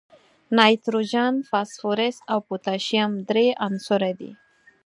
نایتروجن، 0.57 1.33
فاسفورس 1.49 2.17
او 2.31 2.39
پوتاشیم 2.47 3.11
درې 3.29 3.47
عنصره 3.65 4.09
دي. 4.19 4.31